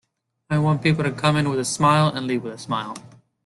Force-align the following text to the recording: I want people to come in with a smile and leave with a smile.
I 0.49 0.57
want 0.57 0.81
people 0.81 1.03
to 1.03 1.11
come 1.11 1.35
in 1.37 1.47
with 1.47 1.59
a 1.59 1.63
smile 1.63 2.07
and 2.07 2.25
leave 2.25 2.41
with 2.43 2.53
a 2.53 2.57
smile. 2.57 2.95